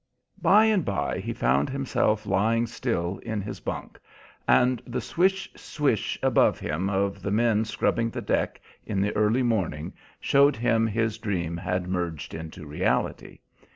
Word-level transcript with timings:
By 0.41 0.65
and 0.65 0.83
by 0.83 1.19
he 1.19 1.31
found 1.31 1.69
himself 1.69 2.25
lying 2.25 2.65
still 2.65 3.19
in 3.19 3.39
his 3.39 3.59
bunk, 3.59 3.99
and 4.47 4.81
the 4.87 4.99
swish, 4.99 5.51
swish 5.55 6.17
above 6.23 6.59
him 6.59 6.89
of 6.89 7.21
the 7.21 7.29
men 7.29 7.65
scrubbing 7.65 8.09
the 8.09 8.19
deck 8.19 8.59
in 8.83 8.99
the 8.99 9.15
early 9.15 9.43
morning 9.43 9.93
showed 10.19 10.55
him 10.55 10.87
his 10.87 11.19
dream 11.19 11.55
had 11.55 11.87
merged 11.87 12.33
into 12.33 12.65
reality. 12.65 13.41